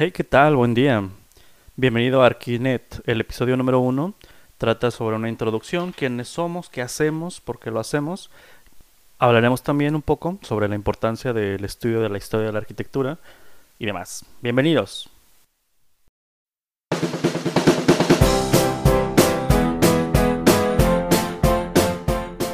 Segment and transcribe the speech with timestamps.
[0.00, 0.54] Hey, ¿qué tal?
[0.54, 1.08] Buen día.
[1.74, 3.02] Bienvenido a Arquinet.
[3.04, 4.14] El episodio número uno
[4.56, 8.30] trata sobre una introducción, quiénes somos, qué hacemos, por qué lo hacemos.
[9.18, 13.18] Hablaremos también un poco sobre la importancia del estudio de la historia de la arquitectura
[13.80, 14.24] y demás.
[14.40, 15.10] Bienvenidos.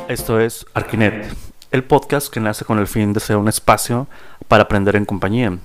[0.09, 1.27] Esto es Arquinet,
[1.73, 4.07] el podcast que nace con el fin de ser un espacio
[4.49, 5.59] para aprender en compañía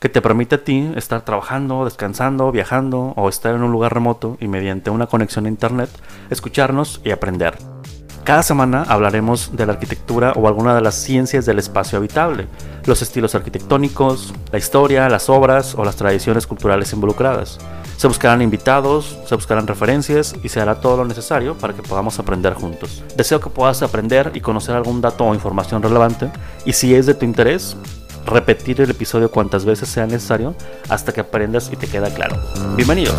[0.00, 4.36] que te permite a ti estar trabajando, descansando, viajando o estar en un lugar remoto
[4.40, 5.90] y mediante una conexión a internet
[6.30, 7.56] escucharnos y aprender.
[8.26, 12.48] Cada semana hablaremos de la arquitectura o alguna de las ciencias del espacio habitable,
[12.84, 17.58] los estilos arquitectónicos, la historia, las obras o las tradiciones culturales involucradas.
[17.96, 22.18] Se buscarán invitados, se buscarán referencias y se hará todo lo necesario para que podamos
[22.18, 23.04] aprender juntos.
[23.16, 26.28] Deseo que puedas aprender y conocer algún dato o información relevante
[26.64, 27.76] y si es de tu interés,
[28.26, 30.54] repetir el episodio cuantas veces sea necesario
[30.88, 32.36] hasta que aprendas y te queda claro.
[32.76, 33.16] Bienvenidos.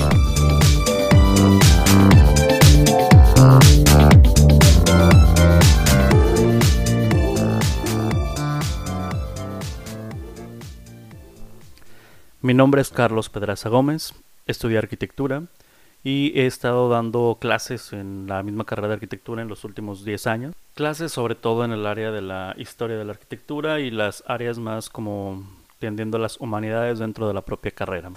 [12.41, 14.13] Mi nombre es Carlos Pedraza Gómez,
[14.45, 15.43] estudié arquitectura
[16.03, 20.27] y he estado dando clases en la misma carrera de arquitectura en los últimos 10
[20.27, 20.55] años.
[20.75, 24.57] Clases sobre todo en el área de la historia de la arquitectura y las áreas
[24.57, 25.43] más como
[25.79, 28.11] tendiendo las humanidades dentro de la propia carrera.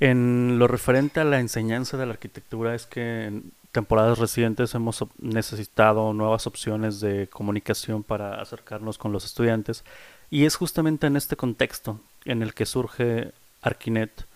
[0.00, 5.04] En lo referente a la enseñanza de la arquitectura es que en temporadas recientes hemos
[5.18, 9.84] necesitado nuevas opciones de comunicación para acercarnos con los estudiantes
[10.30, 14.26] y es justamente en este contexto en el que surge Arquinet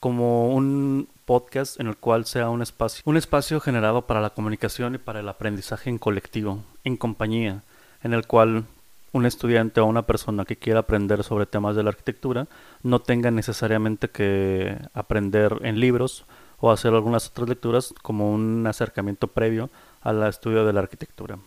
[0.00, 4.94] como un podcast en el cual sea un espacio, un espacio generado para la comunicación
[4.94, 7.62] y para el aprendizaje en colectivo, en compañía,
[8.02, 8.64] en el cual
[9.12, 12.48] un estudiante o una persona que quiera aprender sobre temas de la arquitectura
[12.82, 16.26] no tenga necesariamente que aprender en libros
[16.58, 19.70] o hacer algunas otras lecturas como un acercamiento previo
[20.02, 21.38] al estudio de la arquitectura.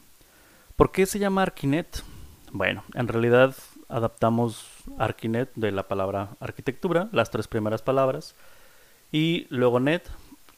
[0.75, 2.03] ¿Por qué se llama Arquinet?
[2.51, 3.56] Bueno, en realidad
[3.90, 4.66] adaptamos
[4.97, 8.35] Arquinet de la palabra arquitectura, las tres primeras palabras,
[9.12, 10.03] y luego net,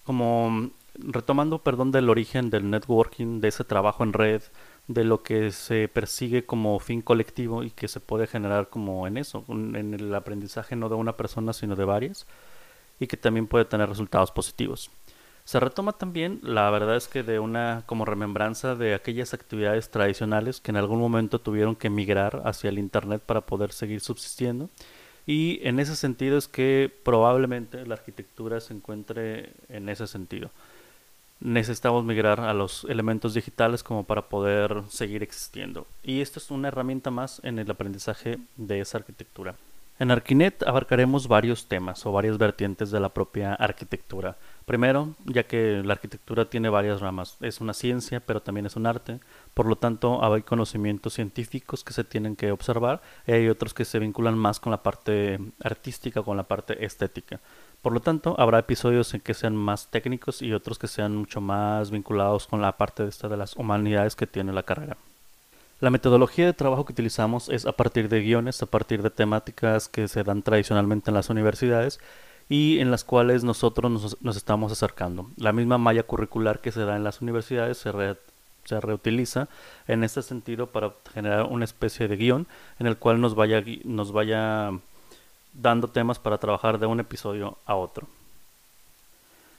[0.04, 4.42] como retomando, perdón, del origen del networking, de ese trabajo en red,
[4.88, 9.18] de lo que se persigue como fin colectivo y que se puede generar como en
[9.18, 12.26] eso, en el aprendizaje no de una persona sino de varias
[13.00, 14.90] y que también puede tener resultados positivos.
[15.46, 20.60] Se retoma también, la verdad es que de una como remembranza de aquellas actividades tradicionales
[20.60, 24.70] que en algún momento tuvieron que migrar hacia el Internet para poder seguir subsistiendo.
[25.30, 30.50] Y en ese sentido es que probablemente la arquitectura se encuentre en ese sentido.
[31.40, 35.86] Necesitamos migrar a los elementos digitales como para poder seguir existiendo.
[36.02, 39.54] Y esto es una herramienta más en el aprendizaje de esa arquitectura.
[40.00, 44.36] En Arquinet abarcaremos varios temas o varias vertientes de la propia arquitectura.
[44.70, 48.86] Primero, ya que la arquitectura tiene varias ramas, es una ciencia, pero también es un
[48.86, 49.20] arte,
[49.56, 53.84] por lo tanto hay conocimientos científicos que se tienen que observar y hay otros que
[53.84, 57.40] se vinculan más con la parte artística, con la parte estética.
[57.82, 61.42] Por lo tanto, habrá episodios en que sean más técnicos y otros que sean mucho
[61.42, 64.98] más vinculados con la parte de, esta de las humanidades que tiene la carrera.
[65.80, 69.90] La metodología de trabajo que utilizamos es a partir de guiones, a partir de temáticas
[69.90, 72.00] que se dan tradicionalmente en las universidades
[72.50, 75.30] y en las cuales nosotros nos, estamos acercando.
[75.38, 77.92] La misma malla curricular que se da en las universidades se,
[78.66, 79.48] se reutiliza
[79.88, 82.48] en este sentido para generar una especie de guion
[82.80, 84.72] en el cual nos vaya, nos vaya
[85.54, 88.08] dando temas para trabajar de un episodio a otro.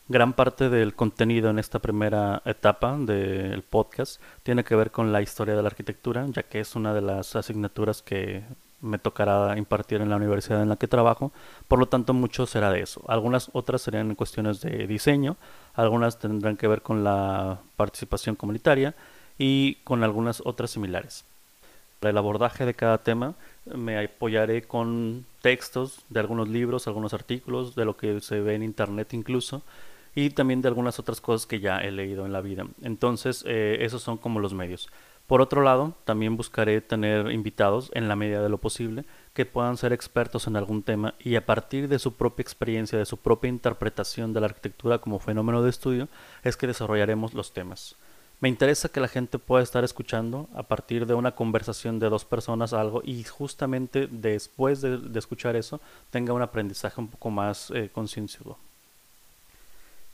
[0.09, 5.23] Gran parte del contenido en esta primera etapa del podcast tiene que ver con la
[5.23, 8.43] historia de la arquitectura, ya que es una de las asignaturas que
[8.81, 11.33] me tocará impartir en la universidad en la que trabajo,
[11.69, 13.03] por lo tanto mucho será de eso.
[13.09, 15.37] Algunas otras serían cuestiones de diseño,
[15.75, 18.95] algunas tendrán que ver con la participación comunitaria
[19.39, 21.25] y con algunas otras similares.
[22.01, 23.35] Para el abordaje de cada tema
[23.67, 28.63] me apoyaré con textos de algunos libros, algunos artículos, de lo que se ve en
[28.63, 29.63] internet incluso,
[30.15, 32.67] y también de algunas otras cosas que ya he leído en la vida.
[32.83, 34.89] Entonces, eh, esos son como los medios.
[35.31, 39.77] Por otro lado, también buscaré tener invitados, en la medida de lo posible, que puedan
[39.77, 43.49] ser expertos en algún tema y a partir de su propia experiencia, de su propia
[43.49, 46.09] interpretación de la arquitectura como fenómeno de estudio,
[46.43, 47.95] es que desarrollaremos los temas.
[48.41, 52.25] Me interesa que la gente pueda estar escuchando a partir de una conversación de dos
[52.25, 55.81] personas algo y justamente después de, escuchar eso
[56.11, 57.89] tenga un aprendizaje un poco más eh,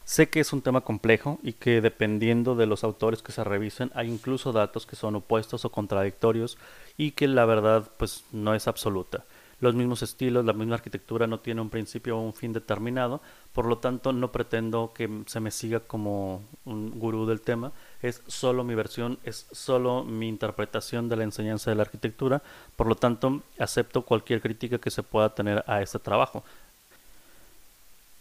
[0.07, 3.91] Sé que es un tema complejo y que dependiendo de los autores que se revisen
[3.93, 6.59] hay incluso datos que son opuestos o contradictorios
[6.97, 9.25] y que la verdad pues no es absoluta.
[9.59, 13.21] los mismos estilos, la misma arquitectura no tiene un principio o un fin determinado,
[13.53, 18.23] por lo tanto no pretendo que se me siga como un gurú del tema, es
[18.29, 22.43] solo mi versión, es solo mi interpretación de la enseñanza de la arquitectura,
[22.77, 26.45] por lo tanto acepto cualquier crítica que se pueda tener a este trabajo.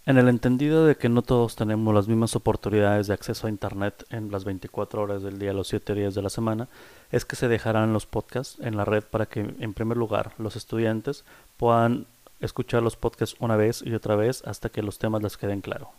[0.07, 4.05] En el entendido de que no todos tenemos las mismas oportunidades de acceso a Internet
[4.11, 6.67] en las 24 horas del día, los 7 días de la semana,
[7.11, 10.55] es que se dejarán los podcasts en la red para que, en primer lugar, los
[10.55, 11.25] estudiantes
[11.57, 12.05] puedan
[12.39, 15.89] escuchar los podcasts una vez y otra vez hasta que los temas les queden claros.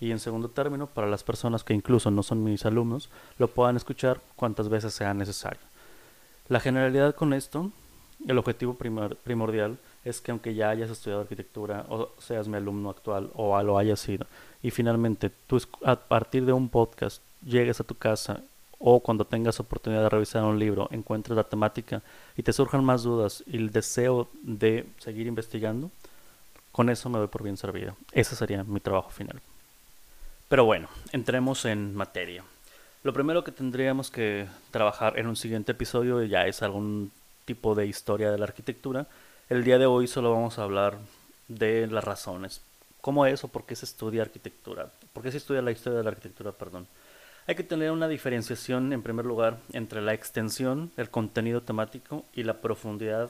[0.00, 3.76] Y en segundo término, para las personas que incluso no son mis alumnos, lo puedan
[3.76, 5.62] escuchar cuantas veces sea necesario.
[6.48, 7.70] La generalidad con esto,
[8.26, 13.30] el objetivo primordial, es que aunque ya hayas estudiado arquitectura o seas mi alumno actual
[13.34, 14.26] o lo hayas sido,
[14.62, 18.40] y finalmente tú a partir de un podcast llegues a tu casa
[18.78, 22.02] o cuando tengas oportunidad de revisar un libro encuentres la temática
[22.36, 25.90] y te surjan más dudas y el deseo de seguir investigando,
[26.72, 27.96] con eso me doy por bien servido.
[28.12, 29.40] Ese sería mi trabajo final.
[30.48, 32.44] Pero bueno, entremos en materia.
[33.04, 37.10] Lo primero que tendríamos que trabajar en un siguiente episodio ya es algún
[37.44, 39.06] tipo de historia de la arquitectura.
[39.52, 40.96] El día de hoy solo vamos a hablar
[41.46, 42.62] de las razones.
[43.02, 44.90] ¿Cómo es o por qué se estudia arquitectura?
[45.12, 46.52] ¿Por qué se estudia la historia de la arquitectura?
[46.52, 46.86] Perdón.
[47.46, 52.44] Hay que tener una diferenciación, en primer lugar, entre la extensión, el contenido temático y
[52.44, 53.28] la profundidad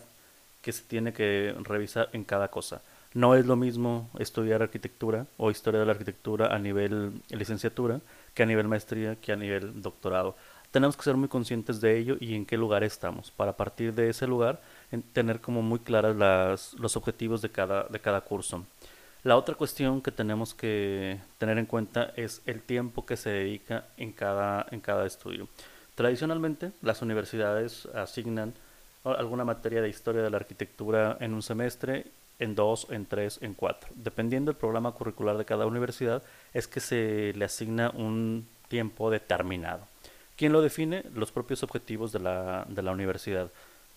[0.60, 2.82] que se tiene que revisar en cada cosa.
[3.14, 8.00] No es lo mismo estudiar arquitectura o historia de la arquitectura a nivel licenciatura
[8.32, 10.36] que a nivel maestría que a nivel doctorado.
[10.72, 14.08] Tenemos que ser muy conscientes de ello y en qué lugar estamos, para partir de
[14.08, 14.62] ese lugar
[15.12, 18.64] tener como muy claras los objetivos de cada, de cada curso.
[19.22, 23.84] La otra cuestión que tenemos que tener en cuenta es el tiempo que se dedica
[23.98, 25.46] en cada, en cada estudio.
[25.94, 28.54] Tradicionalmente, las universidades asignan
[29.04, 32.06] alguna materia de historia de la arquitectura en un semestre,
[32.38, 33.90] en dos, en tres, en cuatro.
[33.94, 36.22] Dependiendo del programa curricular de cada universidad,
[36.54, 39.91] es que se le asigna un tiempo determinado.
[40.42, 41.04] ¿Quién lo define?
[41.14, 43.48] Los propios objetivos de la, universidad.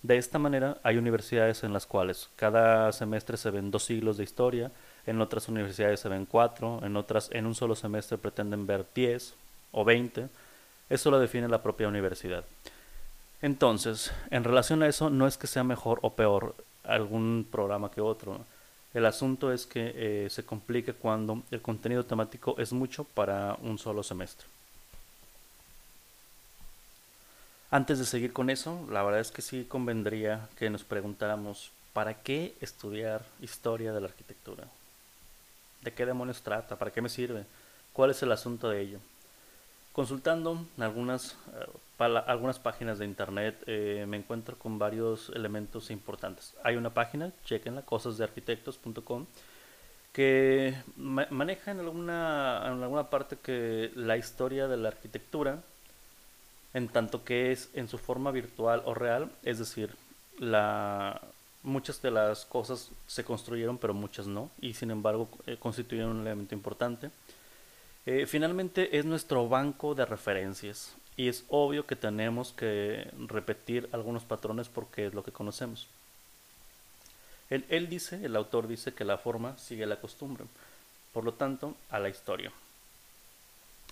[0.03, 4.25] De esta manera, hay universidades en las cuales cada semestre se ven dos siglos de
[4.25, 4.71] historia,
[5.07, 9.33] en otras universidades se ven cuatro, en otras en un solo semestre pretenden ver diez
[9.71, 10.27] o veinte.
[10.87, 12.45] Eso lo define la propia universidad.
[13.41, 16.53] Entonces, en relación a eso, no es que sea mejor o peor
[16.83, 18.45] algún programa que otro.
[18.93, 23.79] El asunto es que eh, se complica cuando el contenido temático es mucho para un
[23.79, 24.45] solo semestre.
[27.75, 32.13] Antes de seguir con eso, la verdad es que sí convendría que nos preguntáramos, ¿para
[32.13, 34.63] qué estudiar historia de la arquitectura?
[35.81, 36.77] ¿De qué demonios trata?
[36.77, 37.43] ¿Para qué me sirve?
[37.91, 38.99] ¿Cuál es el asunto de ello?
[39.91, 41.35] Consultando algunas,
[41.99, 46.53] eh, algunas páginas de internet eh, me encuentro con varios elementos importantes.
[46.63, 49.25] Hay una página, chequenla, cosasdearquitectos.com,
[50.13, 55.59] que maneja en alguna, en alguna parte que la historia de la arquitectura,
[56.75, 59.95] en tanto que es en su forma virtual o real, es decir,
[60.39, 61.21] la,
[61.63, 66.19] muchas de las cosas se construyeron, pero muchas no, y sin embargo eh, constituyen un
[66.19, 67.11] elemento importante.
[68.05, 74.25] Eh, finalmente es nuestro banco de referencias y es obvio que tenemos que repetir algunos
[74.25, 75.87] patrones porque es lo que conocemos.
[77.49, 80.43] Él, él dice, el autor dice que la forma sigue la costumbre,
[81.13, 82.51] por lo tanto, a la historia.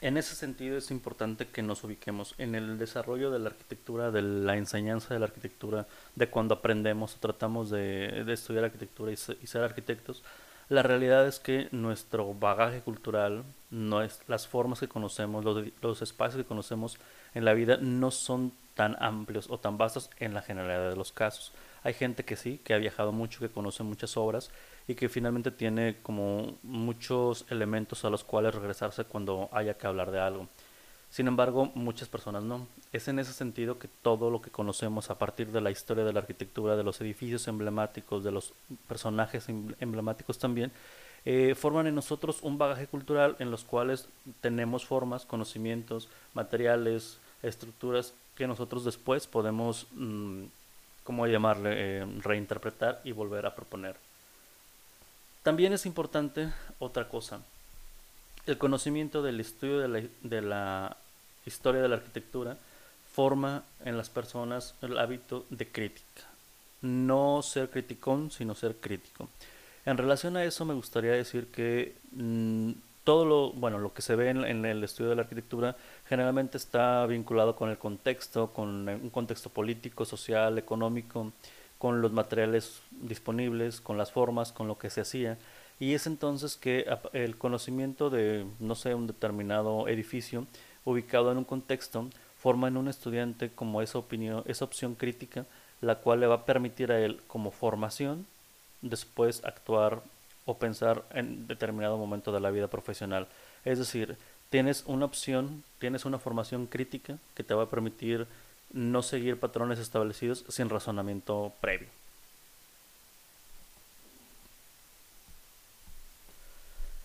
[0.02, 4.22] En ese sentido es importante que nos ubiquemos en el desarrollo de la arquitectura, de
[4.22, 9.64] la enseñanza de la arquitectura, de cuando aprendemos o tratamos de, estudiar arquitectura y, ser
[9.64, 10.24] arquitectos.
[10.68, 16.42] La realidad es que nuestro bagaje cultural, no es, las formas que conocemos, los, espacios
[16.42, 16.98] que conocemos
[17.34, 21.12] en la vida no son tan amplios o tan vastos en la generalidad de los
[21.12, 21.54] casos.
[21.84, 24.52] Hay gente que sí, que ha viajado mucho, que conoce muchas obras
[24.88, 30.12] y que finalmente tiene como muchos elementos a los cuales regresarse cuando haya que hablar
[30.12, 30.48] de algo.
[31.14, 32.66] Sin embargo, muchas personas no.
[32.92, 36.12] Es en ese sentido que todo lo que conocemos a partir de la historia de
[36.12, 38.54] la arquitectura, de los edificios emblemáticos, de los
[38.88, 40.72] personajes em-, emblemáticos también,
[41.26, 44.08] eh, forman en nosotros un bagaje cultural en los cuales
[44.42, 50.46] tenemos formas, conocimientos, materiales, estructuras que nosotros después podemos, mm,
[51.04, 53.96] ¿cómo llamarle?, eh, reinterpretar y volver a proponer.
[55.44, 57.42] También es importante otra cosa,
[58.46, 60.98] el conocimiento del estudio de la,
[61.46, 62.58] historia de la arquitectura
[63.14, 66.24] forma en las personas el hábito de crítica.
[66.82, 69.30] No ser criticón, sino ser crítico.
[69.86, 72.72] En relación a eso me gustaría decir que mm,
[73.04, 77.06] todo lo, bueno, lo que se ve en, el estudio de la arquitectura generalmente está
[77.06, 81.32] vinculado con el contexto, con un contexto político, social, económico,
[81.78, 85.38] con los materiales disponibles, con las formas, con lo que se hacía.
[85.80, 90.46] Y es entonces que el conocimiento de, no sé, un determinado edificio
[90.86, 92.08] ubicado en un contexto
[92.38, 95.46] forma en un estudiante como esa opinión, esa opción crítica,
[95.82, 98.26] la cual le va a permitir a él como formación
[98.82, 100.04] después actuar
[100.46, 103.28] o pensar en determinado momento de la vida profesional.
[103.66, 104.18] Es decir,
[104.50, 108.28] tienes una opción, tienes una formación crítica que te va a permitir
[108.72, 111.88] no seguir patrones establecidos sin razonamiento previo.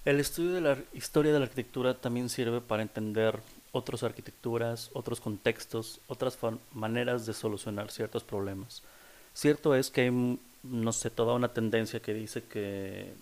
[0.05, 3.39] El estudio de la historia de la arquitectura también sirve para entender
[3.73, 6.39] otras arquitecturas, otros contextos, otras
[6.73, 8.83] maneras de solucionar ciertos problemas.
[9.35, 13.13] Cierto es que hay, no sé, toda una tendencia que dice que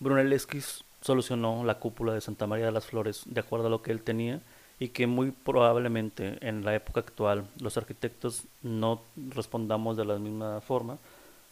[0.00, 0.60] Brunelleschi
[1.00, 4.02] solucionó la cúpula de Santa María de las Flores de acuerdo a lo que él
[4.02, 4.40] tenía
[4.78, 10.60] y que muy probablemente en la época actual los arquitectos no respondamos de la misma
[10.60, 10.98] forma.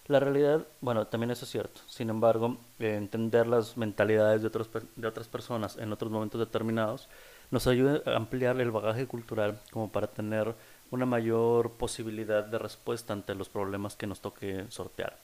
[0.06, 1.80] La realidad, bueno, también eso es cierto.
[1.86, 7.08] Sin embargo, entender las mentalidades de, otros, de otras personas en otros momentos determinados
[7.50, 10.54] nos ayuda a ampliar el bagaje cultural como para tener
[10.90, 15.16] una mayor posibilidad de respuesta ante los problemas que nos toque sortear.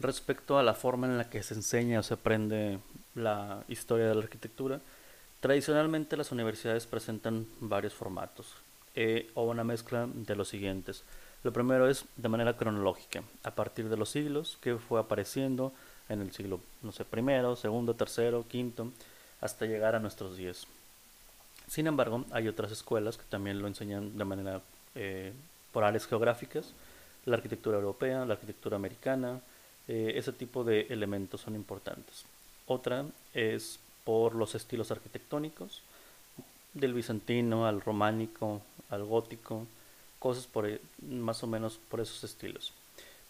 [0.00, 2.78] Respecto a la forma en la que se enseña o se aprende
[3.14, 4.80] la historia de la arquitectura,
[5.40, 8.54] tradicionalmente las universidades presentan varios formatos
[8.94, 11.04] eh, o una mezcla de los siguientes.
[11.44, 15.72] Lo primero es de manera cronológica, a partir de los siglos que fue apareciendo
[16.08, 18.90] en el siglo, no sé, primero, segundo, tercero, quinto,
[19.40, 20.66] hasta llegar a nuestros días.
[21.68, 24.60] Sin embargo, hay otras escuelas que también lo enseñan de manera
[24.94, 25.32] eh,
[25.72, 26.72] por áreas geográficas,
[27.24, 29.40] la arquitectura europea, la arquitectura americana,
[29.88, 32.24] eh, ese tipo de elementos son importantes.
[32.66, 35.82] Otra es por los estilos arquitectónicos,
[36.74, 38.60] del bizantino al románico,
[38.90, 39.66] al gótico,
[40.18, 42.72] cosas por, e, más o menos por esos estilos.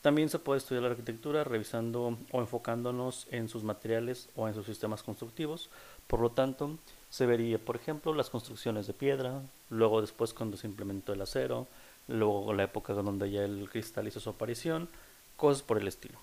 [0.02, 4.66] También se puede estudiar la arquitectura revisando o enfocándonos en sus materiales o en sus
[4.66, 5.70] sistemas constructivos.
[6.06, 6.76] Por lo tanto,
[7.08, 11.66] se vería, por ejemplo, las construcciones de piedra, luego después cuando se implementó el acero,
[12.06, 14.88] luego la época donde ya el cristal hizo su aparición,
[15.37, 16.18] cosas por el estilo.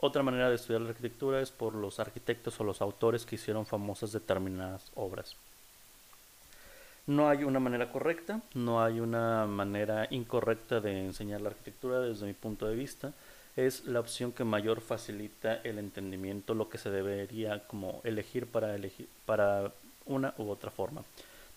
[0.00, 3.64] Otra manera de estudiar la arquitectura es por los arquitectos o los autores que hicieron
[3.64, 5.36] famosas determinadas obras.
[7.06, 12.26] No hay una manera correcta, no hay una manera incorrecta de enseñar la arquitectura desde
[12.26, 13.12] mi punto de vista.
[13.54, 18.74] Es la opción que mayor facilita el entendimiento, lo que se debería como elegir para,
[18.74, 19.72] elegir para
[20.04, 21.04] una u otra forma.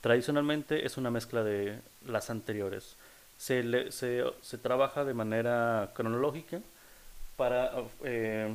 [0.01, 2.96] Tradicionalmente es una mezcla de las anteriores.
[3.38, 6.62] Se, se, se trabaja de manera cronológica,
[7.39, 7.72] para...
[8.03, 8.53] Eh,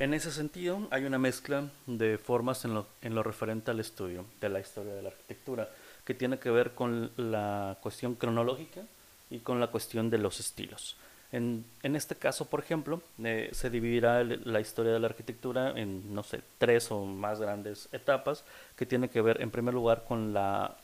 [0.00, 4.26] en ese sentido, hay una mezcla de formas en lo, en lo referente al estudio
[4.40, 5.70] de la historia de la arquitectura,
[6.04, 8.82] que tiene que ver con la cuestión cronológica
[9.30, 10.96] y con la cuestión de los estilos.
[11.30, 16.14] En, en este caso, por ejemplo, eh, se dividirá la historia de la arquitectura en,
[16.14, 18.42] no sé, tres o más grandes etapas,
[18.76, 20.76] que tiene que ver, en primer lugar, con la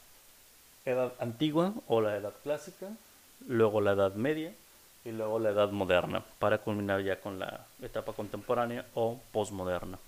[0.85, 2.89] edad antigua o la edad clásica,
[3.49, 4.53] luego la Edad Media
[5.05, 9.99] y luego la Edad Moderna, para culminar ya con la etapa contemporánea o postmoderna.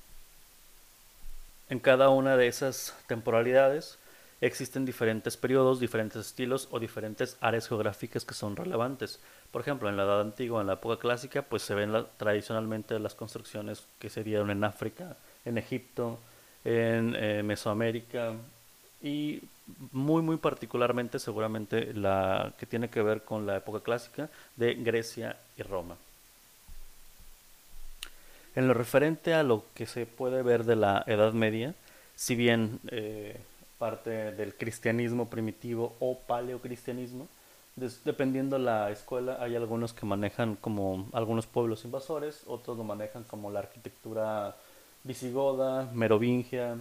[1.71, 3.99] En cada una de esas temporalidades
[4.41, 9.19] existen diferentes periodos, diferentes estilos o diferentes áreas geográficas que son relevantes.
[9.51, 13.15] Por ejemplo, en la Edad Antigua, en la época clásica, pues se ven tradicionalmente las
[13.15, 16.19] construcciones que se dieron en África, en Egipto,
[16.65, 18.35] en eh, Mesoamérica
[19.03, 19.43] y
[19.93, 25.37] muy muy particularmente seguramente la que tiene que ver con la época clásica de Grecia
[25.57, 25.97] y Roma.
[28.55, 31.75] En lo referente a lo que se puede ver de la Edad Media,
[32.15, 33.37] si bien eh,
[33.79, 37.27] parte del cristianismo primitivo o paleocristianismo,
[38.05, 43.51] dependiendo la escuela, hay algunos que manejan como algunos pueblos invasores, otros lo manejan como
[43.51, 44.55] la arquitectura
[45.03, 46.77] visigoda, merovingia,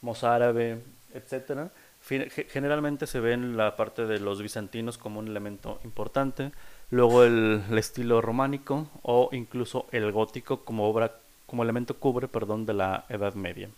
[0.00, 0.78] mozárabe,
[1.14, 1.70] etcétera
[2.02, 6.50] Generalmente se ve en la parte de los bizantinos como un elemento importante,
[6.90, 11.12] luego el, estilo románico o incluso el gótico como obra
[11.46, 13.68] como elemento cubre, perdón, de la Edad Media.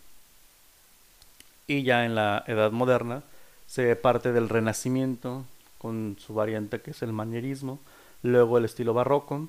[1.67, 3.23] Y ya en la Edad Moderna
[3.67, 5.45] se parte del Renacimiento
[5.79, 7.81] con su variante que es el manierismo,
[8.23, 9.49] luego el estilo barroco,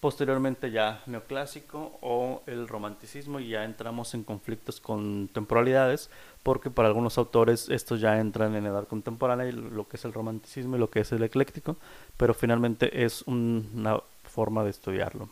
[0.00, 6.08] posteriormente ya neoclásico o el romanticismo y ya entramos en conflictos con temporalidades
[6.42, 10.76] porque para algunos autores estos ya entran en edad contemporánea lo que es el romanticismo
[10.76, 11.76] y lo que es el ecléctico
[12.16, 15.28] pero finalmente es una forma de estudiarlo.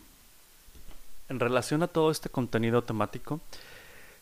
[1.29, 3.41] En relación a todo este contenido temático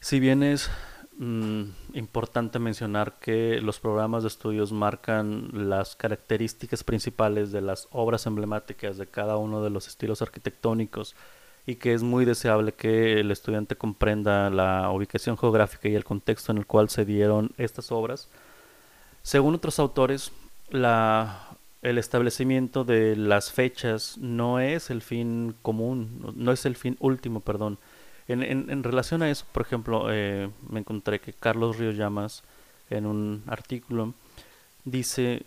[0.00, 0.70] si bien es
[1.18, 1.62] mm,
[1.94, 8.96] importante mencionar que los programas de estudios marcan las características principales de las obras emblemáticas
[8.98, 11.14] de cada uno de los estilos arquitectónicos
[11.66, 16.52] y que es muy deseable que el estudiante comprenda la ubicación geográfica y el contexto
[16.52, 18.28] en el cual se dieron estas obras.
[19.22, 20.32] Según otros autores,
[20.68, 26.96] la, el establecimiento de las fechas no es el fin común, no es el fin
[27.00, 27.78] último, perdón.
[28.26, 32.42] En, relación a eso, por ejemplo, eh, me encontré que Carlos Ríos Llamas,
[32.88, 34.14] en un artículo,
[34.84, 35.42] dice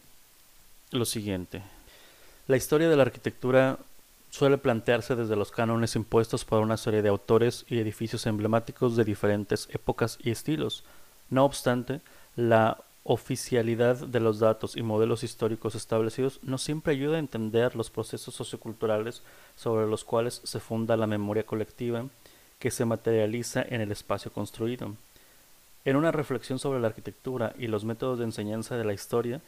[0.91, 1.63] lo siguiente.
[2.47, 3.79] La historia de la arquitectura
[4.29, 9.03] suele plantearse desde los cánones impuestos por una serie de autores y edificios emblemáticos de
[9.03, 10.83] diferentes épocas y estilos.
[11.29, 12.01] No obstante,
[12.35, 17.89] la oficialidad de los datos y modelos históricos establecidos no siempre ayuda a entender los
[17.89, 19.23] procesos socioculturales
[19.55, 22.05] sobre los cuales se funda la memoria colectiva
[22.59, 24.95] que se materializa en el espacio construido.
[25.85, 29.41] En una reflexión sobre la arquitectura y los métodos de enseñanza de la historia,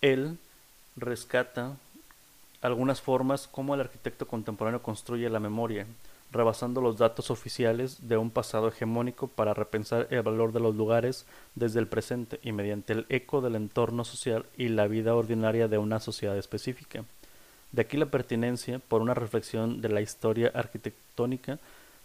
[0.00, 0.38] él
[0.96, 1.76] rescata
[2.62, 5.86] algunas formas como el arquitecto contemporáneo construye la memoria,
[6.32, 11.26] rebasando los datos oficiales de un pasado hegemónico para repensar el valor de los lugares
[11.54, 15.78] desde el presente y mediante el eco del entorno social y la vida ordinaria de
[15.78, 17.04] una sociedad específica.
[17.72, 21.58] De aquí la pertinencia por una reflexión de la historia arquitectónica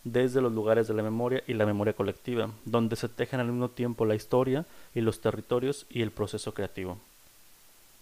[0.04, 3.70] desde los lugares de la memoria y la memoria colectiva, donde se tejen al mismo
[3.70, 4.66] tiempo la historia
[4.96, 6.98] y los territorios y el proceso creativo.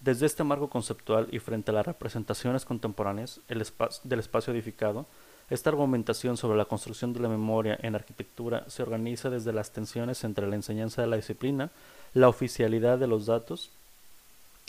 [0.00, 5.06] Desde este marco conceptual y frente a las representaciones contemporáneas del espacio edificado,
[5.50, 10.24] esta argumentación sobre la construcción de la memoria en arquitectura se organiza desde las tensiones
[10.24, 11.70] entre la enseñanza de la disciplina,
[12.14, 13.70] la oficialidad de los datos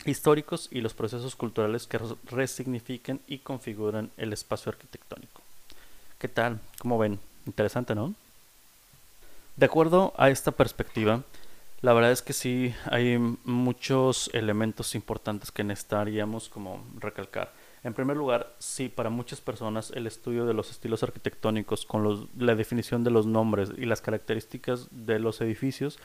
[0.04, 5.41] históricos y los procesos culturales que resignifiquen y configuran el espacio arquitectónico.
[6.22, 6.60] ¿Qué tal?
[6.78, 7.18] ¿Cómo ven?
[7.46, 8.14] Interesante, ¿no?
[9.56, 11.24] De acuerdo a esta perspectiva,
[11.80, 17.52] la verdad es que sí, hay muchos elementos importantes que necesitaríamos como recalcar.
[17.82, 22.28] En primer lugar, sí, para muchas personas el estudio de los estilos arquitectónicos con los,
[22.38, 25.98] la definición de los nombres y las características de los edificios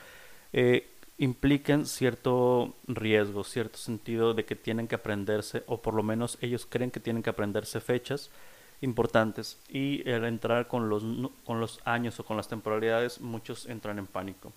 [0.52, 6.38] eh, implican cierto riesgo, cierto sentido de que tienen que aprenderse, o por lo menos
[6.40, 8.30] ellos creen que tienen que aprenderse fechas
[8.80, 11.02] importantes y al entrar con los,
[11.44, 14.52] con los años o con las temporalidades muchos entran en pánico.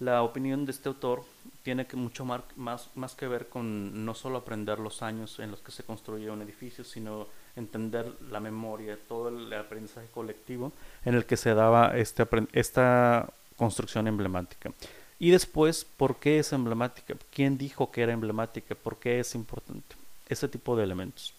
[0.00, 1.22] La opinión de este autor
[1.62, 5.70] tiene mucho más, más que ver con no solo aprender los años en los que
[5.70, 10.72] se construye un edificio, sino entender la memoria, todo el aprendizaje colectivo
[11.04, 14.72] en el que se daba este, esta construcción emblemática.
[15.18, 17.14] Y después, ¿por qué es emblemática?
[17.32, 18.74] ¿Quién dijo que era emblemática?
[18.74, 19.94] ¿Por qué es importante?
[20.28, 21.32] Ese tipo de elementos.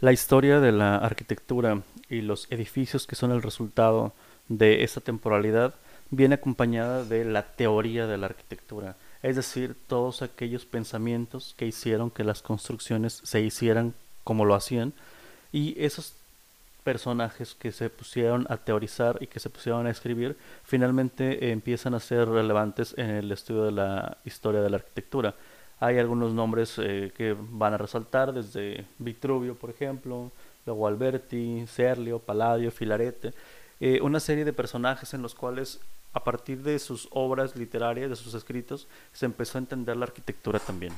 [0.00, 4.14] La historia de la arquitectura y los edificios que son el resultado
[4.48, 5.74] de esta temporalidad
[6.08, 12.10] viene acompañada de la teoría de la arquitectura, es decir, todos aquellos pensamientos que hicieron
[12.10, 13.92] que las construcciones se hicieran
[14.24, 14.94] como lo hacían
[15.52, 16.14] y esos
[16.82, 22.00] personajes que se pusieron a teorizar y que se pusieron a escribir finalmente empiezan a
[22.00, 25.34] ser relevantes en el estudio de la historia de la arquitectura.
[25.80, 30.30] Hay algunos nombres eh, que van a resaltar, desde Vitruvio, por ejemplo,
[30.66, 33.32] luego Alberti, Serlio, Palladio, Filarete,
[33.80, 35.80] eh, una serie de personajes en los cuales
[36.12, 40.58] a partir de sus obras literarias, de sus escritos, se empezó a entender la arquitectura
[40.58, 40.92] también.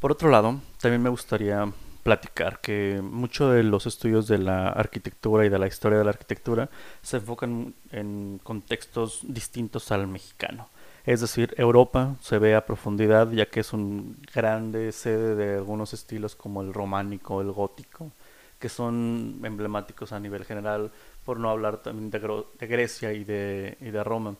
[0.00, 1.70] Por otro lado, también me gustaría
[2.02, 6.10] platicar que muchos de los estudios de la arquitectura y de la historia de la
[6.10, 6.68] arquitectura
[7.02, 10.68] se enfocan en contextos distintos al mexicano.
[11.06, 15.92] Es decir, Europa se ve a profundidad ya que es un grande sede de algunos
[15.92, 18.10] estilos como el románico, el gótico,
[18.58, 20.90] que son emblemáticos a nivel general,
[21.24, 24.36] por no hablar también de, Grecia y de, Roma.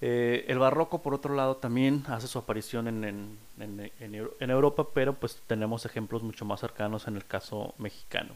[0.00, 5.42] Eh, el barroco, por otro lado, también hace su aparición en, en, Europa, pero pues
[5.46, 8.34] tenemos ejemplos mucho más cercanos en el caso mexicano.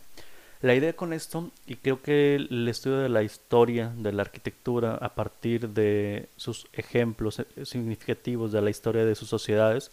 [0.65, 4.95] La idea con esto, y creo que el estudio de la historia de la arquitectura
[4.95, 9.91] a partir de sus ejemplos eh, significativos de la historia de sus sociedades,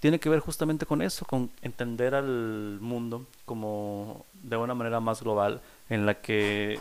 [0.00, 5.22] tiene que ver justamente con eso, con entender al mundo como de una manera más
[5.22, 6.78] global, en la que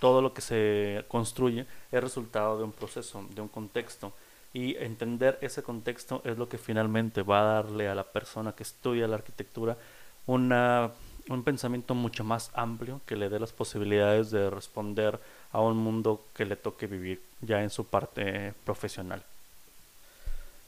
[0.00, 4.12] todo lo que se construye es resultado de un proceso, de un contexto.
[4.52, 8.64] Y entender ese contexto es lo que finalmente va a darle a la persona que
[8.64, 9.78] estudia la arquitectura
[10.26, 10.90] una,
[11.28, 15.18] un pensamiento mucho más amplio que le dé las posibilidades de responder
[15.52, 19.22] a un mundo que le toque vivir ya en su parte profesional.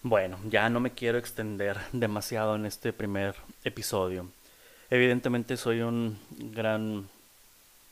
[0.02, 4.28] Bueno, ya no me quiero extender demasiado en este primer episodio.
[4.90, 7.08] Evidentemente soy un gran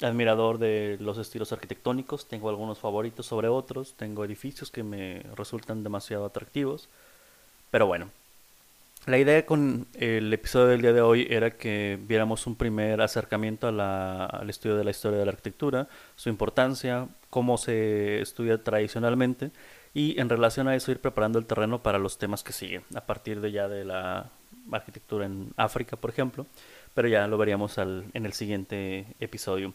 [0.00, 5.82] admirador de los estilos arquitectónicos, tengo algunos favoritos sobre otros, tengo edificios que me resultan
[5.82, 6.88] demasiado atractivos,
[7.70, 8.10] pero bueno,
[9.06, 13.68] la idea con el episodio del día de hoy era que viéramos un primer acercamiento
[13.68, 19.52] al estudio de la historia de la arquitectura, su importancia, cómo se estudia tradicionalmente
[19.94, 23.00] y en relación a eso ir preparando el terreno para los temas que siguen, a
[23.00, 24.28] partir de ya de la
[24.72, 26.44] arquitectura en África, por ejemplo,
[26.92, 29.72] pero ya lo veríamos en el siguiente episodio.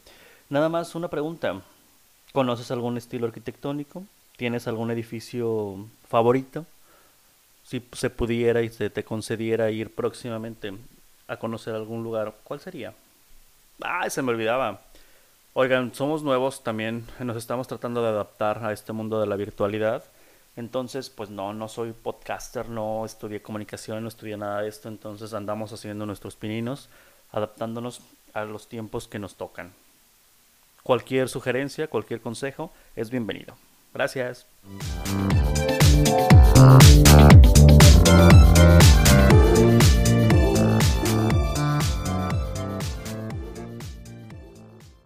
[0.50, 1.62] Nada más una pregunta,
[2.34, 4.04] ¿conoces algún estilo arquitectónico?
[4.36, 6.66] ¿Tienes algún edificio favorito?
[7.72, 10.74] Si se pudiera y se te concediera ir próximamente
[11.30, 12.94] a conocer algún lugar, ¿cuál sería?
[13.82, 14.82] Ah, se me olvidaba.
[15.54, 20.04] Oigan, somos nuevos también, nos estamos tratando de adaptar a este mundo de la virtualidad.
[20.58, 25.34] Entonces, pues no, no soy podcaster, no estudié comunicación, no estudié nada de esto, entonces
[25.34, 26.90] andamos haciendo nuestros pininos,
[27.32, 28.02] adaptándonos
[28.34, 29.72] a los tiempos que nos tocan.
[30.84, 33.56] Cualquier sugerencia, cualquier consejo es bienvenido.
[33.94, 34.46] Gracias.